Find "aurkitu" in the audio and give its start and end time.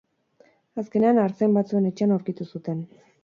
2.17-2.49